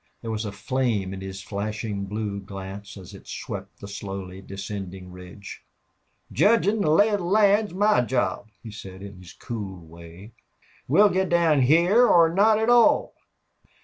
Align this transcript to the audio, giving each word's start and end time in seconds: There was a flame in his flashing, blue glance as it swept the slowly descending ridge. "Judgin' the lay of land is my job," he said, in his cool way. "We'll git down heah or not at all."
There 0.23 0.31
was 0.31 0.45
a 0.45 0.51
flame 0.51 1.13
in 1.13 1.21
his 1.21 1.43
flashing, 1.43 2.05
blue 2.05 2.39
glance 2.39 2.97
as 2.97 3.13
it 3.13 3.27
swept 3.27 3.79
the 3.81 3.87
slowly 3.87 4.41
descending 4.41 5.11
ridge. 5.11 5.63
"Judgin' 6.31 6.81
the 6.81 6.89
lay 6.89 7.09
of 7.09 7.21
land 7.21 7.67
is 7.67 7.73
my 7.75 8.01
job," 8.01 8.47
he 8.63 8.71
said, 8.71 9.03
in 9.03 9.19
his 9.19 9.33
cool 9.33 9.85
way. 9.85 10.31
"We'll 10.87 11.09
git 11.09 11.29
down 11.29 11.61
heah 11.61 11.95
or 11.99 12.33
not 12.33 12.57
at 12.57 12.67
all." 12.71 13.13